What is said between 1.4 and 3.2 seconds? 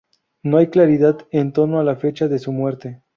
torno a la fecha de su muerte.